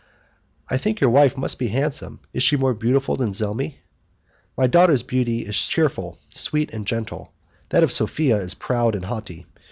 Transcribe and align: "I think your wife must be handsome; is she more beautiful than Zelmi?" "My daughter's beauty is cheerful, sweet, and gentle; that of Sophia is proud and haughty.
"I 0.67 0.79
think 0.79 0.99
your 0.99 1.11
wife 1.11 1.37
must 1.37 1.59
be 1.59 1.67
handsome; 1.67 2.21
is 2.33 2.41
she 2.41 2.57
more 2.57 2.73
beautiful 2.73 3.15
than 3.17 3.33
Zelmi?" 3.33 3.75
"My 4.57 4.65
daughter's 4.65 5.03
beauty 5.03 5.45
is 5.45 5.55
cheerful, 5.67 6.17
sweet, 6.29 6.73
and 6.73 6.87
gentle; 6.87 7.31
that 7.69 7.83
of 7.83 7.91
Sophia 7.91 8.37
is 8.37 8.55
proud 8.55 8.95
and 8.95 9.05
haughty. 9.05 9.45